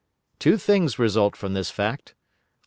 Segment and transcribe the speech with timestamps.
[0.39, 2.15] Two things result from this fact.